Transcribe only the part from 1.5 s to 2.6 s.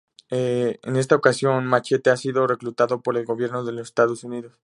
Machete ha sido